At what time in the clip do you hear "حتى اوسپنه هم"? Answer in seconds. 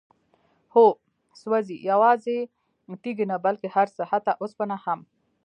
4.11-4.99